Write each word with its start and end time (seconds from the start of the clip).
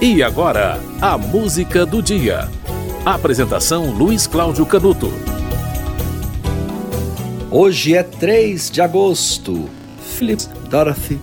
E 0.00 0.22
agora, 0.22 0.78
a 1.00 1.16
música 1.16 1.86
do 1.86 2.02
dia. 2.02 2.50
Apresentação 3.02 3.90
Luiz 3.90 4.26
Cláudio 4.26 4.66
Canuto. 4.66 5.10
Hoje 7.50 7.96
é 7.96 8.02
3 8.02 8.70
de 8.70 8.82
agosto. 8.82 9.70
Philip 10.18 10.46
Dorothy 10.68 11.18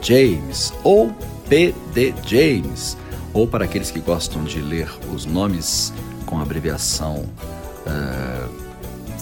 James, 0.00 0.72
ou 0.82 1.12
P.D. 1.50 2.14
James, 2.26 2.96
ou 3.34 3.46
para 3.46 3.66
aqueles 3.66 3.90
que 3.90 4.00
gostam 4.00 4.42
de 4.42 4.58
ler 4.58 4.88
os 5.14 5.26
nomes 5.26 5.92
com 6.24 6.40
abreviação 6.40 7.26
uh, 7.86 8.63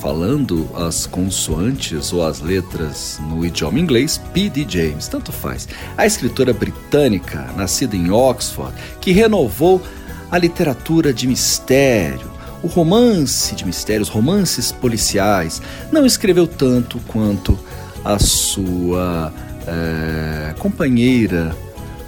falando 0.03 0.69
as 0.75 1.07
consoantes 1.07 2.13
ou 2.13 2.27
as 2.27 2.41
letras 2.41 3.21
no 3.21 3.47
idioma 3.47 3.79
inglês, 3.79 4.21
P.D. 4.35 4.67
James, 4.69 5.07
tanto 5.07 5.31
faz. 5.31 5.69
A 5.97 6.05
escritora 6.05 6.53
britânica, 6.53 7.49
nascida 7.57 7.95
em 7.95 8.11
Oxford, 8.11 8.75
que 9.01 9.13
renovou 9.13 9.81
a 10.29 10.37
literatura 10.39 11.13
de 11.13 11.29
mistério, 11.29 12.33
o 12.65 12.67
romance 12.67 13.55
de 13.55 13.65
mistérios, 13.65 14.09
romances 14.09 14.73
policiais. 14.73 15.63
Não 15.93 16.05
escreveu 16.05 16.49
tanto 16.49 16.99
quanto 17.07 17.57
a 18.05 18.19
sua 18.19 19.33
é, 19.69 20.53
companheira 20.59 21.57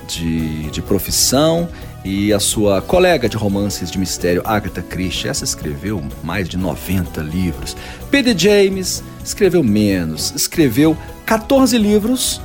de, 0.09 0.69
de 0.71 0.83
profissão 0.83 1.69
e 2.05 2.33
a 2.33 2.39
sua 2.39 2.83
colega 2.83 3.29
de 3.29 3.37
romances 3.37 3.91
de 3.91 3.99
mistério, 3.99 4.43
Agatha 4.45 4.83
Christie. 4.83 5.29
Essa 5.29 5.45
escreveu 5.45 6.05
mais 6.23 6.49
de 6.49 6.59
90 6.59 7.23
livros. 7.23 7.75
P.D. 8.11 8.37
James 8.37 9.03
escreveu 9.25 9.63
menos, 9.65 10.33
escreveu 10.33 10.97
14 11.25 11.79
livros 11.79 12.41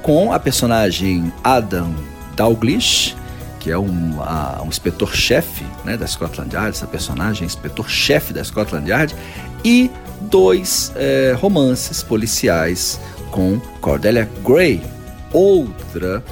com 0.00 0.32
a 0.32 0.38
personagem 0.38 1.32
Adam 1.44 1.94
Dalglish, 2.34 3.14
que 3.60 3.70
é 3.70 3.78
um, 3.78 4.18
um 4.64 4.66
inspetor-chefe 4.66 5.64
né, 5.84 5.96
da 5.96 6.06
Scotland 6.06 6.52
Yard, 6.52 6.70
essa 6.70 6.86
personagem, 6.86 7.46
inspetor-chefe 7.46 8.32
da 8.32 8.42
Scotland 8.42 8.88
Yard, 8.88 9.14
e 9.64 9.90
dois 10.22 10.90
é, 10.96 11.36
romances 11.38 12.02
policiais 12.02 12.98
com 13.30 13.60
Cordelia 13.80 14.28
Gray, 14.42 14.82
outra 15.32 16.24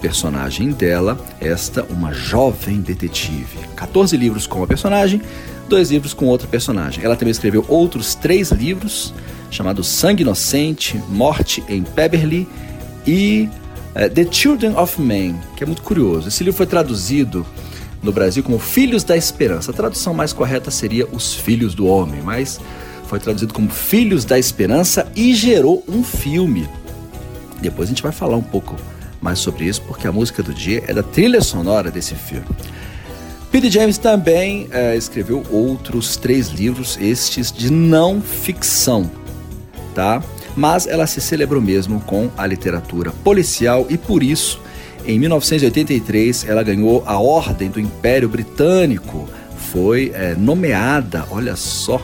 personagem 0.00 0.70
dela, 0.70 1.18
esta 1.40 1.82
uma 1.84 2.12
jovem 2.12 2.80
detetive. 2.80 3.58
14 3.74 4.16
livros 4.16 4.46
com 4.46 4.62
a 4.62 4.66
personagem, 4.66 5.20
dois 5.68 5.90
livros 5.90 6.12
com 6.12 6.26
outra 6.26 6.46
personagem. 6.46 7.04
Ela 7.04 7.16
também 7.16 7.32
escreveu 7.32 7.64
outros 7.68 8.14
três 8.14 8.50
livros, 8.50 9.14
chamados 9.50 9.88
Sangue 9.88 10.22
Inocente, 10.22 11.00
Morte 11.08 11.62
em 11.68 11.82
Peberly 11.82 12.48
e 13.06 13.48
é, 13.94 14.08
The 14.08 14.26
Children 14.30 14.76
of 14.76 15.00
Men, 15.00 15.38
que 15.56 15.62
é 15.62 15.66
muito 15.66 15.82
curioso. 15.82 16.28
Esse 16.28 16.44
livro 16.44 16.56
foi 16.56 16.66
traduzido 16.66 17.46
no 18.02 18.12
Brasil 18.12 18.42
como 18.42 18.58
Filhos 18.58 19.02
da 19.02 19.16
Esperança. 19.16 19.70
A 19.70 19.74
tradução 19.74 20.12
mais 20.12 20.32
correta 20.32 20.70
seria 20.70 21.06
Os 21.10 21.34
Filhos 21.34 21.74
do 21.74 21.86
Homem, 21.86 22.20
mas 22.22 22.60
foi 23.06 23.18
traduzido 23.18 23.54
como 23.54 23.70
Filhos 23.70 24.24
da 24.24 24.38
Esperança 24.38 25.10
e 25.16 25.34
gerou 25.34 25.82
um 25.88 26.02
filme. 26.02 26.68
Depois 27.60 27.88
a 27.88 27.90
gente 27.90 28.02
vai 28.02 28.12
falar 28.12 28.36
um 28.36 28.42
pouco 28.42 28.76
mais 29.24 29.38
sobre 29.38 29.64
isso, 29.64 29.80
porque 29.82 30.06
a 30.06 30.12
música 30.12 30.42
do 30.42 30.52
dia 30.52 30.84
é 30.86 30.92
da 30.92 31.02
trilha 31.02 31.40
sonora 31.40 31.90
desse 31.90 32.14
filme. 32.14 32.46
Peter 33.50 33.70
James 33.70 33.96
também 33.96 34.68
é, 34.70 34.94
escreveu 34.94 35.42
outros 35.50 36.16
três 36.16 36.48
livros, 36.48 36.98
estes 37.00 37.50
de 37.50 37.72
não 37.72 38.20
ficção, 38.20 39.10
tá? 39.94 40.22
Mas 40.54 40.86
ela 40.86 41.06
se 41.06 41.20
celebrou 41.20 41.62
mesmo 41.62 42.00
com 42.00 42.30
a 42.36 42.46
literatura 42.46 43.12
policial 43.24 43.86
e 43.88 43.96
por 43.96 44.22
isso, 44.22 44.60
em 45.06 45.18
1983, 45.18 46.46
ela 46.46 46.62
ganhou 46.62 47.02
a 47.06 47.18
Ordem 47.18 47.70
do 47.70 47.80
Império 47.80 48.28
Britânico. 48.28 49.28
Foi 49.72 50.12
é, 50.14 50.34
nomeada, 50.34 51.26
olha 51.30 51.56
só, 51.56 52.00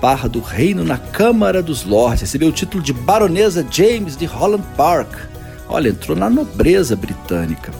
barra 0.00 0.28
do 0.28 0.40
reino 0.40 0.82
na 0.82 0.98
Câmara 0.98 1.62
dos 1.62 1.84
Lords. 1.84 2.22
Recebeu 2.22 2.48
o 2.48 2.52
título 2.52 2.82
de 2.82 2.92
Baronesa 2.92 3.64
James 3.70 4.16
de 4.16 4.26
Holland 4.26 4.64
Park 4.76 5.33
Olha, 5.68 5.88
entrou 5.88 6.16
na 6.16 6.28
nobreza 6.28 6.94
britânica. 6.94 7.72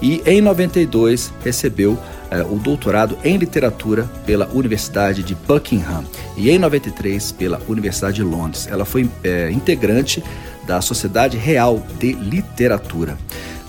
E 0.00 0.22
em 0.26 0.40
92 0.40 1.32
recebeu 1.44 1.98
eh, 2.30 2.42
o 2.42 2.56
doutorado 2.56 3.18
em 3.24 3.36
literatura 3.36 4.08
pela 4.24 4.48
Universidade 4.52 5.22
de 5.22 5.34
Buckingham 5.34 6.04
e 6.36 6.50
em 6.50 6.58
93 6.58 7.32
pela 7.32 7.60
Universidade 7.68 8.16
de 8.16 8.22
Londres. 8.22 8.66
Ela 8.70 8.84
foi 8.84 9.08
eh, 9.22 9.50
integrante 9.50 10.22
da 10.66 10.80
Sociedade 10.80 11.36
Real 11.36 11.84
de 11.98 12.12
Literatura. 12.12 13.18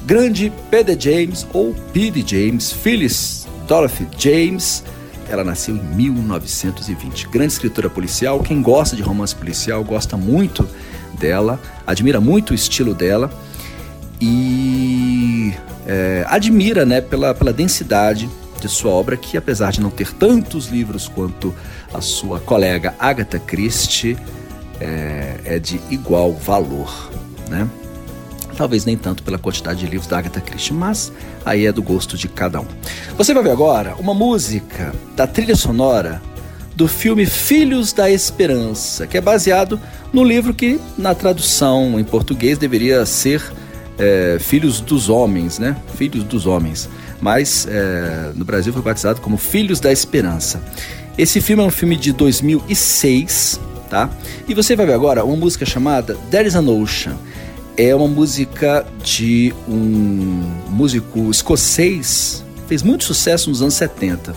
Grande 0.05 0.51
P.D. 0.69 0.97
James 0.99 1.47
ou 1.53 1.73
P.D. 1.93 2.23
James, 2.25 2.71
Phyllis 2.71 3.47
Dorothy 3.67 4.07
James, 4.17 4.83
ela 5.29 5.43
nasceu 5.43 5.75
em 5.75 5.81
1920. 5.81 7.29
Grande 7.29 7.53
escritora 7.53 7.89
policial, 7.89 8.39
quem 8.41 8.61
gosta 8.61 8.95
de 8.95 9.01
romance 9.01 9.35
policial 9.35 9.83
gosta 9.83 10.17
muito 10.17 10.67
dela, 11.17 11.59
admira 11.87 12.19
muito 12.19 12.51
o 12.51 12.53
estilo 12.53 12.93
dela 12.93 13.31
e 14.25 15.53
é, 15.85 16.25
admira 16.29 16.85
né, 16.85 17.01
pela, 17.01 17.33
pela 17.33 17.51
densidade 17.51 18.29
de 18.61 18.69
sua 18.69 18.91
obra, 18.91 19.17
que 19.17 19.35
apesar 19.35 19.73
de 19.73 19.81
não 19.81 19.89
ter 19.89 20.13
tantos 20.13 20.67
livros 20.67 21.09
quanto 21.09 21.53
a 21.93 21.99
sua 21.99 22.39
colega 22.39 22.95
Agatha 22.97 23.37
Christie, 23.37 24.17
é, 24.79 25.35
é 25.43 25.59
de 25.59 25.81
igual 25.89 26.31
valor. 26.31 27.11
Né? 27.49 27.67
Talvez 28.55 28.85
nem 28.85 28.95
tanto 28.95 29.23
pela 29.23 29.37
quantidade 29.37 29.81
de 29.81 29.87
livros 29.87 30.07
da 30.07 30.19
Agatha 30.19 30.39
Christie, 30.39 30.73
mas 30.73 31.11
aí 31.45 31.65
é 31.65 31.71
do 31.73 31.83
gosto 31.83 32.17
de 32.17 32.29
cada 32.29 32.61
um. 32.61 32.67
Você 33.17 33.33
vai 33.33 33.43
ver 33.43 33.51
agora 33.51 33.93
uma 33.99 34.13
música 34.13 34.95
da 35.17 35.27
trilha 35.27 35.57
sonora 35.57 36.21
do 36.73 36.87
filme 36.87 37.25
Filhos 37.25 37.91
da 37.91 38.09
Esperança, 38.09 39.05
que 39.05 39.17
é 39.17 39.21
baseado 39.21 39.77
no 40.13 40.23
livro 40.23 40.53
que, 40.53 40.79
na 40.97 41.13
tradução 41.13 41.99
em 41.99 42.03
português, 42.05 42.57
deveria 42.57 43.05
ser 43.05 43.43
é, 43.97 44.37
Filhos 44.39 44.79
dos 44.79 45.09
Homens, 45.09 45.59
né? 45.59 45.75
Filhos 45.95 46.23
dos 46.23 46.45
Homens. 46.45 46.89
Mas 47.21 47.67
é, 47.69 48.31
no 48.35 48.43
Brasil 48.43 48.73
foi 48.73 48.81
batizado 48.81 49.21
como 49.21 49.37
Filhos 49.37 49.79
da 49.79 49.91
Esperança. 49.91 50.61
Esse 51.17 51.39
filme 51.39 51.63
é 51.63 51.65
um 51.65 51.71
filme 51.71 51.95
de 51.95 52.11
2006, 52.11 53.59
tá? 53.89 54.09
E 54.47 54.53
você 54.53 54.75
vai 54.75 54.85
ver 54.85 54.93
agora 54.93 55.23
uma 55.23 55.35
música 55.35 55.65
chamada 55.65 56.15
There 56.31 56.47
is 56.47 56.55
an 56.55 56.67
Ocean. 56.67 57.15
É 57.77 57.95
uma 57.95 58.07
música 58.07 58.85
de 59.03 59.53
um 59.67 60.43
músico 60.69 61.29
escocês, 61.31 62.43
fez 62.67 62.83
muito 62.83 63.03
sucesso 63.03 63.49
nos 63.49 63.61
anos 63.61 63.73
70, 63.75 64.33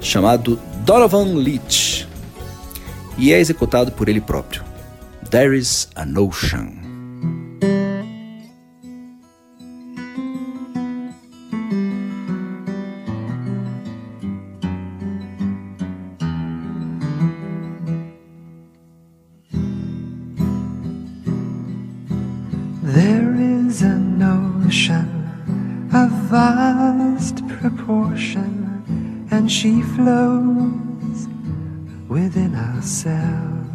chamado 0.00 0.58
Donovan 0.84 1.34
Leitch. 1.34 2.04
E 3.18 3.32
é 3.32 3.40
executado 3.40 3.92
por 3.92 4.08
ele 4.08 4.20
próprio. 4.20 4.62
There 5.30 5.56
is 5.56 5.88
an 5.96 6.18
Ocean. 6.18 6.79
Proportion, 27.60 29.28
and 29.30 29.52
she 29.52 29.82
flows 29.82 31.28
within 32.08 32.54
ourselves. 32.54 33.68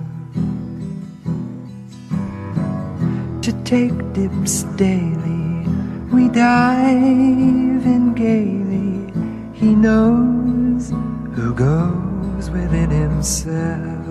To 3.45 3.51
take 3.63 3.97
dips 4.13 4.63
daily, 4.75 5.67
we 6.11 6.29
dive 6.29 7.85
in 7.95 8.13
gaily. 8.15 9.13
He 9.53 9.75
knows 9.75 10.89
who 11.35 11.53
goes 11.53 12.49
within 12.49 12.89
himself. 12.89 14.05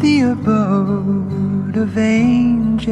the 0.00 0.22
abode 0.22 1.76
of 1.76 1.98
angels, 1.98 2.90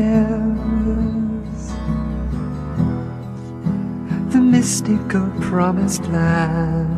mystical 4.58 5.30
promised 5.40 6.04
land, 6.06 6.88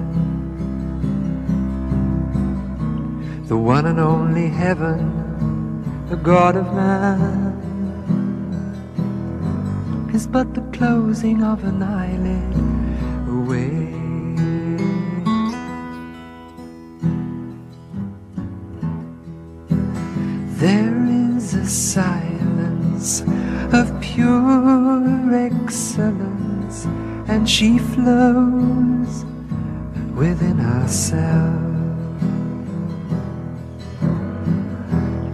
the 3.48 3.56
one 3.58 3.84
and 3.84 4.00
only 4.00 4.48
heaven, 4.48 5.02
the 6.08 6.16
God 6.16 6.56
of 6.56 6.64
man, 6.72 7.52
is 10.14 10.26
but 10.26 10.54
the 10.54 10.62
closing 10.72 11.42
of 11.42 11.62
an 11.64 11.82
eyelid 11.82 12.54
away. 13.28 13.92
There 20.64 21.04
is 21.36 21.52
a 21.52 21.66
silence 21.66 23.20
of 23.74 24.00
pure 24.00 25.34
excellence, 25.34 26.59
and 27.26 27.48
she 27.48 27.78
flows 27.78 29.24
within 30.14 30.60
ourselves. 30.60 31.66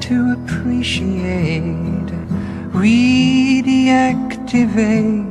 To 0.07 0.33
appreciate, 0.33 2.11
we 2.75 3.63
deactivate. 3.63 5.27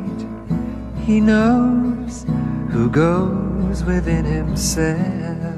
He 1.05 1.19
knows 1.19 2.25
who 2.71 2.89
goes 2.89 3.83
within 3.83 4.25
himself. 4.25 5.55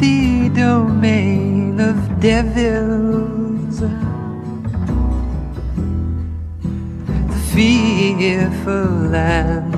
The 0.00 0.50
domain 0.54 1.80
of 1.80 2.20
devils, 2.20 3.82
fearful 7.54 9.10
land, 9.10 9.74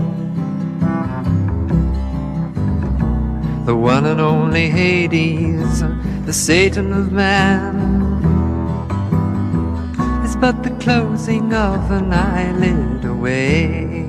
the 3.66 3.74
one 3.74 4.06
and 4.06 4.20
only 4.20 4.70
Hades, 4.70 5.82
the 6.24 6.32
Satan 6.32 6.92
of 6.92 7.10
man 7.10 7.74
is 10.24 10.36
but 10.36 10.62
the 10.62 10.70
closing 10.84 11.52
of 11.52 11.90
an 11.90 12.12
eyelid 12.12 13.04
away. 13.04 14.04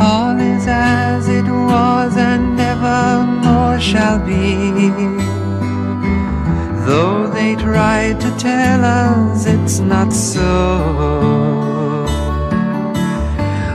All 0.00 0.38
is 0.38 0.66
as 0.68 1.26
it 1.28 1.44
was 1.44 2.16
and 2.16 2.56
never 2.56 3.24
more 3.42 3.80
shall 3.80 4.20
be. 4.24 5.41
Though 6.84 7.28
they 7.28 7.54
try 7.54 8.12
to 8.18 8.30
tell 8.38 8.84
us 8.84 9.46
it's 9.46 9.78
not 9.78 10.12
so. 10.12 10.42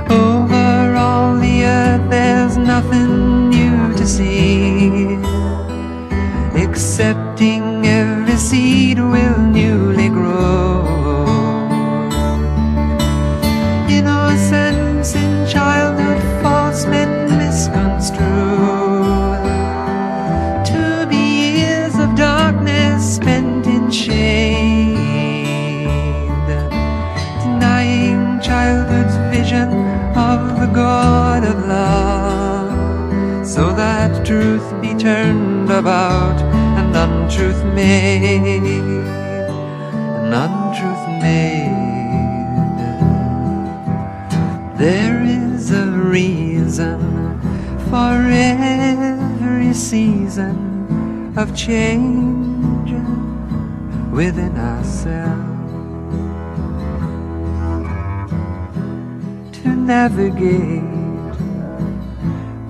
Over 0.09 0.95
all 0.95 1.38
the 1.38 1.63
earth, 1.63 2.09
there's 2.09 2.57
nothing 2.57 3.50
new 3.50 3.94
to 3.95 4.06
see, 4.06 5.18
excepting 6.54 7.86
every 7.86 8.36
seed 8.36 9.00
will 9.00 9.39
newly 9.39 10.09
grow. 10.09 10.83
Innocence 13.88 15.15
in 15.15 15.37
that 34.07 34.25
truth 34.25 34.81
be 34.81 34.94
turned 34.95 35.69
about 35.69 36.39
and 36.80 36.95
untruth 36.95 37.63
made, 37.74 38.88
and 40.18 40.33
untruth 40.33 41.07
made. 41.21 41.98
There 44.77 45.24
is 45.24 45.71
a 45.71 45.88
reason 45.88 47.00
for 47.89 48.13
every 48.31 49.74
season 49.74 51.33
of 51.38 51.56
change 51.56 52.92
within 54.12 54.56
ourselves 54.57 55.44
to 59.57 59.69
navigate. 59.75 60.96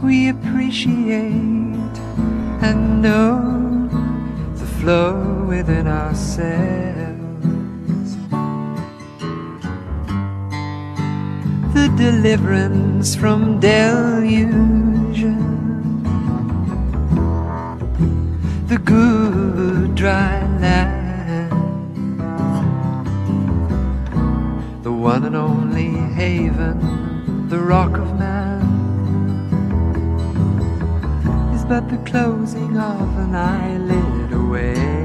We 0.08 0.30
appreciate 0.30 1.98
and 2.68 3.02
know 3.02 3.90
the 4.56 4.66
flow 4.80 5.44
within 5.50 5.86
ourselves. 5.86 8.16
The 11.74 11.94
deliverance 11.98 13.18
from 13.18 13.60
delusion. 13.60 15.44
The 18.68 18.78
good 18.78 19.96
dry 19.96 20.40
land. 20.62 21.52
The 24.84 24.94
one 24.94 25.26
and 25.26 25.36
only 25.36 25.90
haven, 26.16 27.50
the 27.50 27.60
rock 27.60 27.98
of 27.98 28.18
man 28.18 28.47
but 31.68 31.90
the 31.90 31.98
closing 32.10 32.78
of 32.78 33.18
an 33.18 33.36
eyelid 33.36 34.32
away. 34.32 34.97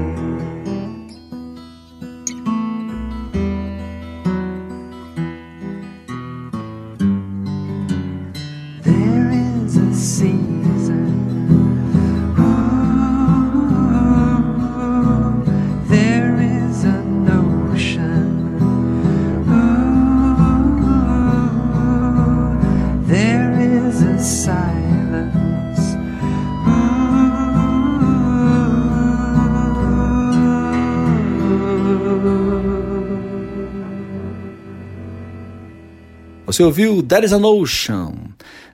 Você 36.53 36.61
ouviu 36.61 37.01
There 37.01 37.25
is 37.25 37.33
an 37.33 37.43
Ocean, 37.47 38.13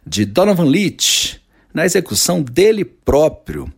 de 0.05 0.25
Donovan 0.25 0.65
Leitch, 0.65 1.35
na 1.73 1.85
execução 1.85 2.41
dele 2.41 2.83
próprio, 2.83 3.71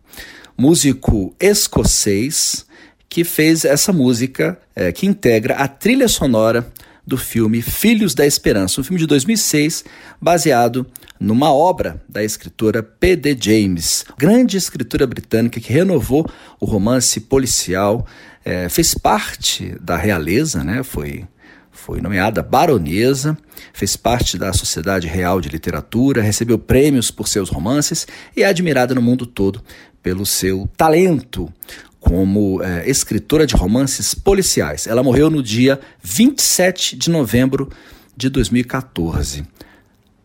músico 0.58 1.32
escocês 1.38 2.66
que 3.08 3.22
fez 3.22 3.64
essa 3.64 3.92
música 3.92 4.58
eh, 4.74 4.90
que 4.90 5.06
integra 5.06 5.54
a 5.54 5.68
trilha 5.68 6.08
sonora 6.08 6.66
do 7.06 7.16
filme 7.16 7.62
Filhos 7.62 8.12
da 8.12 8.26
Esperança, 8.26 8.80
um 8.80 8.84
filme 8.84 8.98
de 8.98 9.06
2006 9.06 9.84
baseado 10.20 10.84
numa 11.20 11.52
obra 11.52 12.02
da 12.08 12.24
escritora 12.24 12.82
P.D. 12.82 13.38
James, 13.40 14.04
grande 14.18 14.56
escritora 14.56 15.06
britânica 15.06 15.60
que 15.60 15.72
renovou 15.72 16.28
o 16.58 16.66
romance 16.66 17.20
policial, 17.20 18.04
eh, 18.44 18.68
fez 18.68 18.94
parte 18.94 19.76
da 19.80 19.96
realeza, 19.96 20.64
né? 20.64 20.82
Foi 20.82 21.24
foi 21.72 22.00
nomeada 22.00 22.42
baronesa, 22.42 23.36
fez 23.72 23.96
parte 23.96 24.38
da 24.38 24.52
Sociedade 24.52 25.08
Real 25.08 25.40
de 25.40 25.48
Literatura, 25.48 26.22
recebeu 26.22 26.58
prêmios 26.58 27.10
por 27.10 27.26
seus 27.26 27.48
romances 27.48 28.06
e 28.36 28.42
é 28.42 28.46
admirada 28.46 28.94
no 28.94 29.02
mundo 29.02 29.26
todo 29.26 29.62
pelo 30.02 30.26
seu 30.26 30.68
talento 30.76 31.52
como 31.98 32.62
é, 32.62 32.88
escritora 32.88 33.46
de 33.46 33.54
romances 33.54 34.12
policiais. 34.12 34.86
Ela 34.86 35.02
morreu 35.02 35.30
no 35.30 35.42
dia 35.42 35.80
27 36.02 36.96
de 36.96 37.10
novembro 37.10 37.70
de 38.16 38.28
2014. 38.28 39.44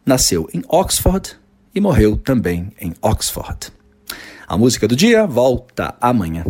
Nasceu 0.06 0.50
em 0.54 0.64
Oxford 0.68 1.38
e 1.74 1.80
morreu 1.80 2.18
também 2.18 2.72
em 2.82 2.94
Oxford. 3.02 3.72
A 4.48 4.58
música 4.58 4.88
do 4.88 4.96
dia 4.96 5.28
volta 5.28 5.96
amanhã. 6.02 6.46